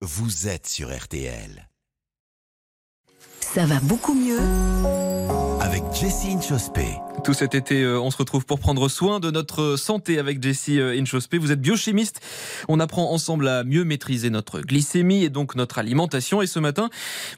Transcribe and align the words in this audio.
vous 0.00 0.46
êtes 0.46 0.68
sur 0.68 0.96
RTL. 0.96 1.68
Ça 3.40 3.66
va 3.66 3.80
beaucoup 3.80 4.14
mieux 4.14 4.38
Avec 5.60 5.82
Jessie 5.92 6.32
Inchospé. 6.32 6.86
Tout 7.28 7.34
cet 7.34 7.54
été, 7.54 7.82
euh, 7.82 8.00
on 8.00 8.10
se 8.10 8.16
retrouve 8.16 8.46
pour 8.46 8.58
prendre 8.58 8.88
soin 8.88 9.20
de 9.20 9.30
notre 9.30 9.76
santé 9.76 10.18
avec 10.18 10.42
Jessie 10.42 10.80
euh, 10.80 10.98
Inchospé. 10.98 11.36
Vous 11.36 11.52
êtes 11.52 11.60
biochimiste. 11.60 12.22
On 12.68 12.80
apprend 12.80 13.12
ensemble 13.12 13.48
à 13.48 13.64
mieux 13.64 13.84
maîtriser 13.84 14.30
notre 14.30 14.62
glycémie 14.62 15.24
et 15.24 15.28
donc 15.28 15.54
notre 15.54 15.76
alimentation. 15.76 16.40
Et 16.40 16.46
ce 16.46 16.58
matin, 16.58 16.88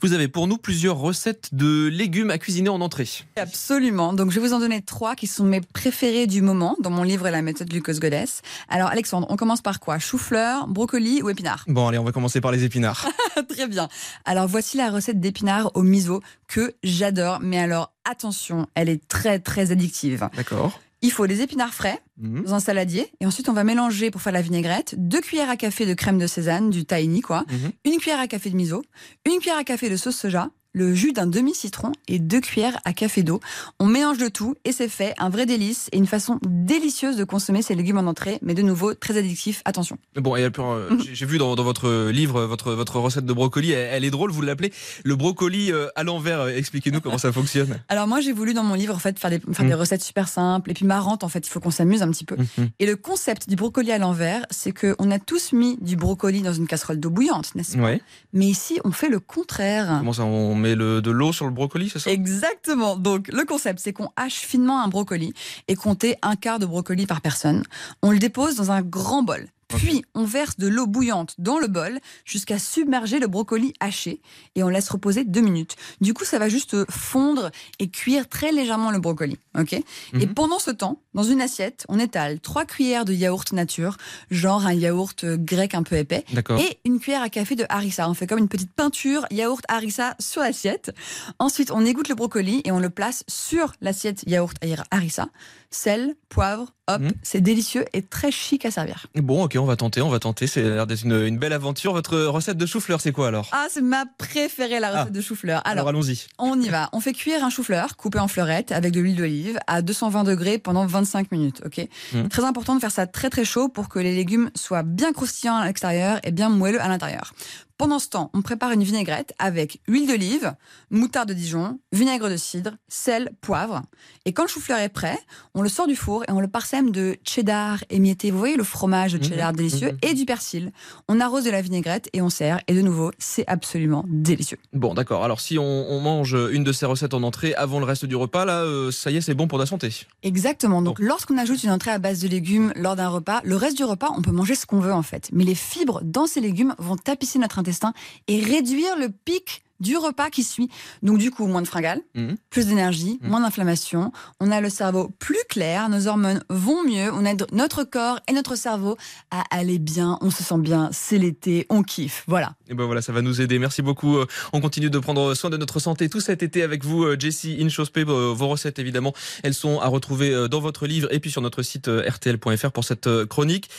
vous 0.00 0.12
avez 0.12 0.28
pour 0.28 0.46
nous 0.46 0.58
plusieurs 0.58 0.96
recettes 0.96 1.48
de 1.50 1.88
légumes 1.88 2.30
à 2.30 2.38
cuisiner 2.38 2.68
en 2.68 2.80
entrée. 2.80 3.08
Absolument. 3.34 4.12
Donc, 4.12 4.30
je 4.30 4.38
vais 4.38 4.46
vous 4.46 4.54
en 4.54 4.60
donner 4.60 4.80
trois 4.80 5.16
qui 5.16 5.26
sont 5.26 5.42
mes 5.42 5.60
préférés 5.60 6.28
du 6.28 6.40
moment 6.40 6.76
dans 6.78 6.90
mon 6.90 7.02
livre 7.02 7.28
La 7.28 7.42
méthode 7.42 7.68
Glucose 7.68 7.98
Goddess. 7.98 8.42
Alors, 8.68 8.90
Alexandre, 8.90 9.26
on 9.28 9.34
commence 9.34 9.60
par 9.60 9.80
quoi? 9.80 9.98
Chou-fleur, 9.98 10.68
brocoli 10.68 11.20
ou 11.20 11.30
épinard 11.30 11.64
Bon, 11.66 11.88
allez, 11.88 11.98
on 11.98 12.04
va 12.04 12.12
commencer 12.12 12.40
par 12.40 12.52
les 12.52 12.62
épinards. 12.62 13.08
Très 13.48 13.66
bien. 13.66 13.88
Alors, 14.24 14.46
voici 14.46 14.76
la 14.76 14.88
recette 14.88 15.18
d'épinards 15.18 15.72
au 15.74 15.82
miso 15.82 16.20
que 16.46 16.74
j'adore. 16.84 17.40
Mais 17.42 17.58
alors, 17.58 17.92
attention, 18.04 18.66
elle 18.74 18.88
est 18.88 19.06
très, 19.06 19.38
très 19.38 19.72
addictive. 19.80 20.28
D'accord. 20.36 20.80
Il 21.02 21.10
faut 21.10 21.26
des 21.26 21.40
épinards 21.40 21.72
frais 21.72 21.98
Mhm. 22.18 22.44
dans 22.44 22.54
un 22.54 22.60
saladier. 22.60 23.10
Et 23.20 23.26
ensuite, 23.26 23.48
on 23.48 23.54
va 23.54 23.64
mélanger 23.64 24.10
pour 24.10 24.20
faire 24.20 24.34
la 24.34 24.42
vinaigrette 24.42 24.94
deux 24.98 25.22
cuillères 25.22 25.48
à 25.48 25.56
café 25.56 25.86
de 25.86 25.94
crème 25.94 26.18
de 26.18 26.26
sésame, 26.26 26.68
du 26.68 26.84
tahini, 26.84 27.22
quoi. 27.22 27.44
Mhm. 27.50 27.70
Une 27.86 27.98
cuillère 27.98 28.20
à 28.20 28.26
café 28.26 28.50
de 28.50 28.56
miso, 28.56 28.82
une 29.26 29.38
cuillère 29.38 29.56
à 29.56 29.64
café 29.64 29.88
de 29.88 29.96
sauce 29.96 30.16
soja, 30.16 30.50
le 30.72 30.94
jus 30.94 31.12
d'un 31.12 31.26
demi-citron 31.26 31.92
et 32.08 32.18
deux 32.18 32.40
cuillères 32.40 32.78
à 32.84 32.92
café 32.92 33.22
d'eau. 33.22 33.40
On 33.78 33.86
mélange 33.86 34.18
le 34.18 34.30
tout 34.30 34.54
et 34.64 34.72
c'est 34.72 34.88
fait, 34.88 35.14
un 35.18 35.28
vrai 35.28 35.46
délice 35.46 35.88
et 35.92 35.98
une 35.98 36.06
façon 36.06 36.38
délicieuse 36.46 37.16
de 37.16 37.24
consommer 37.24 37.62
ces 37.62 37.74
légumes 37.74 37.98
en 37.98 38.06
entrée, 38.06 38.38
mais 38.42 38.54
de 38.54 38.62
nouveau 38.62 38.94
très 38.94 39.16
addictif. 39.16 39.62
Attention. 39.64 39.98
Bon, 40.16 40.36
et 40.36 40.44
euh, 40.58 40.98
j'ai- 41.12 41.26
vu 41.26 41.38
dans, 41.38 41.54
dans 41.56 41.64
votre 41.64 42.10
livre 42.10 42.42
votre, 42.44 42.72
votre 42.72 42.98
recette 42.98 43.24
de 43.26 43.32
brocoli, 43.32 43.72
elle, 43.72 43.88
elle 43.92 44.04
est 44.04 44.10
drôle, 44.10 44.30
vous 44.30 44.42
l'appelez 44.42 44.72
le 45.04 45.16
brocoli 45.16 45.72
euh, 45.72 45.88
à 45.96 46.02
l'envers. 46.04 46.46
Expliquez-nous 46.48 47.00
comment 47.00 47.18
ça 47.18 47.32
fonctionne. 47.32 47.78
Alors 47.88 48.06
moi, 48.06 48.20
j'ai 48.20 48.32
voulu 48.32 48.54
dans 48.54 48.62
mon 48.64 48.74
livre 48.74 48.94
en 48.94 48.98
fait 48.98 49.18
faire 49.18 49.30
des, 49.30 49.40
faire 49.52 49.64
des 49.66 49.70
Mm. 49.74 49.80
recettes 49.80 50.02
super 50.02 50.28
simples 50.28 50.70
et 50.70 50.74
puis 50.74 50.84
marrantes. 50.84 51.24
En 51.24 51.28
fait, 51.28 51.46
il 51.46 51.50
faut 51.50 51.60
qu'on 51.60 51.70
s'amuse 51.70 52.02
un 52.02 52.10
petit 52.10 52.24
peu. 52.24 52.36
Mhm. 52.36 52.68
Et 52.78 52.86
le 52.86 52.96
concept 52.96 53.48
du 53.48 53.56
brocoli 53.56 53.90
à 53.92 53.98
l'envers, 53.98 54.46
c'est 54.50 54.72
que 54.72 54.94
on 54.98 55.10
a 55.10 55.18
tous 55.18 55.52
mis 55.52 55.76
du 55.80 55.96
brocoli 55.96 56.42
dans 56.42 56.52
une 56.52 56.66
casserole 56.66 56.98
d'eau 57.00 57.10
bouillante, 57.10 57.54
n'est-ce 57.54 57.76
pas? 57.76 57.82
Ouais. 57.84 58.02
Mais 58.32 58.46
ici, 58.46 58.78
on 58.84 58.92
fait 58.92 59.08
le 59.08 59.20
contraire. 59.20 59.96
Comment 59.98 60.12
ça, 60.12 60.24
on 60.24 60.54
met 60.60 60.74
le, 60.74 61.02
de 61.02 61.10
l'eau 61.10 61.32
sur 61.32 61.46
le 61.46 61.50
brocoli, 61.50 61.90
c'est 61.90 61.98
ça? 61.98 62.10
Exactement. 62.10 62.96
Donc, 62.96 63.28
le 63.28 63.44
concept, 63.44 63.80
c'est 63.80 63.92
qu'on 63.92 64.10
hache 64.16 64.36
finement 64.36 64.82
un 64.82 64.88
brocoli 64.88 65.32
et 65.68 65.74
compter 65.74 66.16
un 66.22 66.36
quart 66.36 66.58
de 66.58 66.66
brocoli 66.66 67.06
par 67.06 67.20
personne. 67.20 67.64
On 68.02 68.10
le 68.12 68.18
dépose 68.18 68.54
dans 68.54 68.70
un 68.70 68.82
grand 68.82 69.22
bol. 69.22 69.48
Puis, 69.76 70.04
on 70.14 70.24
verse 70.24 70.56
de 70.58 70.66
l'eau 70.68 70.86
bouillante 70.86 71.34
dans 71.38 71.58
le 71.58 71.66
bol 71.68 71.98
jusqu'à 72.24 72.58
submerger 72.58 73.18
le 73.18 73.26
brocoli 73.26 73.72
haché 73.80 74.20
et 74.54 74.62
on 74.62 74.68
laisse 74.68 74.88
reposer 74.88 75.24
deux 75.24 75.40
minutes. 75.40 75.76
Du 76.00 76.14
coup, 76.14 76.24
ça 76.24 76.38
va 76.38 76.48
juste 76.48 76.76
fondre 76.90 77.50
et 77.78 77.88
cuire 77.88 78.28
très 78.28 78.52
légèrement 78.52 78.90
le 78.90 78.98
brocoli. 78.98 79.38
Ok? 79.58 79.72
Et 79.72 79.84
Mhm. 80.14 80.34
pendant 80.34 80.58
ce 80.58 80.70
temps, 80.70 81.00
dans 81.14 81.22
une 81.22 81.40
assiette, 81.40 81.84
on 81.88 81.98
étale 81.98 82.40
trois 82.40 82.64
cuillères 82.64 83.04
de 83.04 83.12
yaourt 83.12 83.52
nature, 83.52 83.96
genre 84.30 84.66
un 84.66 84.72
yaourt 84.72 85.24
euh, 85.24 85.36
grec 85.36 85.74
un 85.74 85.82
peu 85.82 85.96
épais, 85.96 86.24
D'accord. 86.32 86.60
et 86.60 86.78
une 86.84 87.00
cuillère 87.00 87.22
à 87.22 87.28
café 87.28 87.56
de 87.56 87.64
harissa. 87.68 88.08
On 88.08 88.14
fait 88.14 88.26
comme 88.26 88.38
une 88.38 88.48
petite 88.48 88.72
peinture 88.72 89.26
yaourt 89.30 89.64
harissa 89.68 90.14
sur 90.18 90.42
l'assiette. 90.42 90.92
Ensuite, 91.38 91.70
on 91.70 91.84
égoutte 91.84 92.08
le 92.08 92.14
brocoli 92.14 92.60
et 92.64 92.72
on 92.72 92.78
le 92.80 92.90
place 92.90 93.24
sur 93.28 93.72
l'assiette 93.80 94.22
yaourt 94.26 94.56
harissa. 94.90 95.28
Sel, 95.72 96.16
poivre, 96.28 96.72
hop, 96.88 97.00
Mhm. 97.00 97.12
c'est 97.22 97.40
délicieux 97.40 97.84
et 97.92 98.02
très 98.02 98.32
chic 98.32 98.64
à 98.64 98.72
servir. 98.72 99.06
Bon, 99.14 99.44
ok, 99.44 99.54
on 99.60 99.66
va 99.66 99.76
tenter, 99.76 100.00
on 100.02 100.08
va 100.08 100.18
tenter. 100.18 100.46
C'est 100.46 100.62
l'air 100.62 100.86
d'être 100.86 101.04
une, 101.04 101.12
une 101.26 101.38
belle 101.38 101.52
aventure. 101.52 101.92
Votre 101.92 102.18
recette 102.22 102.56
de 102.56 102.66
chou-fleur, 102.66 103.00
c'est 103.00 103.12
quoi 103.12 103.28
alors? 103.28 103.48
Ah, 103.52 103.66
c'est 103.70 103.80
ma 103.82 104.04
préférée, 104.18 104.80
la 104.80 104.88
recette 104.90 105.06
Ah. 105.08 105.10
de 105.10 105.20
chou-fleur. 105.20 105.60
Alors, 105.64 105.86
Alors, 105.86 105.88
allons-y. 105.88 106.26
on 106.38 106.60
y 106.60 106.68
va. 106.68 106.88
On 106.92 107.00
fait 107.00 107.12
cuire 107.12 107.44
un 107.44 107.50
chou-fleur 107.50 107.96
coupé 107.96 108.18
en 108.18 108.28
fleurettes 108.28 108.72
avec 108.72 108.92
de 108.92 109.00
l'huile 109.00 109.16
d'olive 109.16 109.58
à 109.66 109.82
220 109.82 110.24
degrés 110.24 110.58
pendant 110.58 110.86
25 110.86 111.30
minutes. 111.32 111.62
Ok? 111.64 111.86
Mhm. 112.12 112.28
Très 112.28 112.44
important 112.44 112.74
de 112.74 112.80
faire 112.80 112.90
ça 112.92 113.06
très 113.06 113.30
très 113.30 113.44
chaud 113.44 113.68
pour 113.68 113.88
que 113.88 113.98
les 113.98 114.14
légumes 114.14 114.50
soient 114.54 114.82
bien 114.82 115.12
croustillants 115.12 115.56
à 115.56 115.66
l'extérieur 115.66 116.18
et 116.24 116.30
bien 116.32 116.48
moelleux 116.48 116.80
à 116.80 116.88
l'intérieur. 116.88 117.32
Pendant 117.80 117.98
ce 117.98 118.10
temps, 118.10 118.30
on 118.34 118.42
prépare 118.42 118.72
une 118.72 118.82
vinaigrette 118.82 119.32
avec 119.38 119.80
huile 119.88 120.06
d'olive, 120.06 120.54
moutarde 120.90 121.30
de 121.30 121.34
Dijon, 121.34 121.78
vinaigre 121.92 122.28
de 122.28 122.36
cidre, 122.36 122.72
sel, 122.88 123.30
poivre. 123.40 123.80
Et 124.26 124.34
quand 124.34 124.42
le 124.42 124.48
chou-fleur 124.48 124.78
est 124.80 124.90
prêt, 124.90 125.18
on 125.54 125.62
le 125.62 125.70
sort 125.70 125.86
du 125.86 125.96
four 125.96 126.24
et 126.28 126.32
on 126.32 126.40
le 126.40 126.46
parsème 126.48 126.90
de 126.90 127.16
cheddar 127.24 127.78
émietté. 127.88 128.30
Vous 128.30 128.38
voyez 128.38 128.56
le 128.56 128.64
fromage 128.64 129.14
de 129.14 129.16
Mhm. 129.18 129.24
cheddar 129.24 129.52
délicieux 129.54 129.92
Mhm. 129.92 129.98
et 130.02 130.12
du 130.12 130.26
persil. 130.26 130.72
On 131.08 131.20
arrose 131.20 131.42
de 131.44 131.50
la 131.50 131.62
vinaigrette 131.62 132.10
et 132.12 132.20
on 132.20 132.28
sert. 132.28 132.60
Et 132.68 132.74
de 132.74 132.82
nouveau, 132.82 133.12
c'est 133.18 133.46
absolument 133.46 134.04
délicieux. 134.08 134.58
Bon, 134.74 134.92
d'accord. 134.92 135.24
Alors, 135.24 135.40
si 135.40 135.58
on, 135.58 135.64
on 135.64 136.00
mange 136.00 136.36
une 136.52 136.64
de 136.64 136.72
ces 136.72 136.84
recettes 136.84 137.14
en 137.14 137.22
entrée 137.22 137.54
avant 137.54 137.78
le 137.78 137.86
reste 137.86 138.04
du 138.04 138.14
repas, 138.14 138.44
là, 138.44 138.60
euh, 138.62 138.90
ça 138.90 139.10
y 139.10 139.16
est, 139.16 139.20
c'est 139.22 139.32
bon 139.32 139.48
pour 139.48 139.56
la 139.56 139.64
santé. 139.64 139.88
Exactement. 140.22 140.82
Donc, 140.82 140.98
lorsqu'on 140.98 141.38
ajoute 141.38 141.64
une 141.64 141.70
entrée 141.70 141.92
à 141.92 141.98
base 141.98 142.20
de 142.20 142.28
légumes 142.28 142.74
lors 142.76 142.94
d'un 142.94 143.08
repas, 143.08 143.40
le 143.42 143.56
reste 143.56 143.78
du 143.78 143.84
repas, 143.84 144.10
on 144.14 144.20
peut 144.20 144.32
manger 144.32 144.54
ce 144.54 144.66
qu'on 144.66 144.80
veut 144.80 144.92
en 144.92 145.02
fait. 145.02 145.30
Mais 145.32 145.44
les 145.44 145.54
fibres 145.54 146.02
dans 146.04 146.26
ces 146.26 146.40
légumes 146.42 146.74
vont 146.78 146.96
tapisser 146.96 147.38
notre 147.38 147.58
intestin 147.70 147.92
et 148.28 148.40
réduire 148.42 148.96
le 148.98 149.08
pic 149.10 149.62
du 149.80 149.96
repas 149.96 150.28
qui 150.28 150.44
suit. 150.44 150.68
Donc, 151.02 151.16
du 151.16 151.30
coup, 151.30 151.46
moins 151.46 151.62
de 151.62 151.66
fringales, 151.66 152.02
Mhm. 152.14 152.36
plus 152.50 152.66
d'énergie, 152.66 153.18
Mhm. 153.22 153.30
moins 153.30 153.40
d'inflammation. 153.40 154.12
On 154.38 154.50
a 154.50 154.60
le 154.60 154.68
cerveau 154.68 155.10
plus 155.18 155.38
clair, 155.48 155.88
nos 155.88 156.06
hormones 156.06 156.42
vont 156.50 156.84
mieux, 156.84 157.10
on 157.14 157.24
aide 157.24 157.46
notre 157.52 157.84
corps 157.84 158.20
et 158.28 158.34
notre 158.34 158.56
cerveau 158.56 158.98
à 159.30 159.42
aller 159.50 159.78
bien, 159.78 160.18
on 160.20 160.30
se 160.30 160.42
sent 160.42 160.58
bien, 160.58 160.90
c'est 160.92 161.16
l'été, 161.16 161.64
on 161.70 161.82
kiffe. 161.82 162.24
Voilà. 162.26 162.56
Et 162.68 162.74
ben 162.74 162.84
voilà, 162.84 163.00
ça 163.00 163.12
va 163.12 163.22
nous 163.22 163.40
aider. 163.40 163.58
Merci 163.58 163.80
beaucoup. 163.80 164.18
Euh, 164.18 164.26
On 164.52 164.60
continue 164.60 164.90
de 164.90 164.98
prendre 164.98 165.32
soin 165.34 165.48
de 165.48 165.56
notre 165.56 165.78
santé 165.80 166.10
tout 166.10 166.20
cet 166.20 166.42
été 166.42 166.62
avec 166.62 166.84
vous, 166.84 167.04
euh, 167.04 167.16
Jessie 167.18 167.56
Inchospé. 167.62 168.04
Euh, 168.06 168.34
Vos 168.34 168.48
recettes, 168.48 168.78
évidemment, 168.80 169.14
elles 169.42 169.54
sont 169.54 169.80
à 169.80 169.86
retrouver 169.86 170.46
dans 170.50 170.60
votre 170.60 170.86
livre 170.86 171.08
et 171.10 171.20
puis 171.20 171.30
sur 171.30 171.40
notre 171.40 171.62
site 171.62 171.88
rtl.fr 171.88 172.70
pour 172.70 172.84
cette 172.84 173.08
chronique. 173.30 173.70